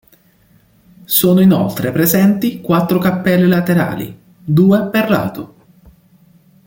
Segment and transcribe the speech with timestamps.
[1.05, 5.55] Sono inoltre presenti quattro cappelle laterali, due per lato.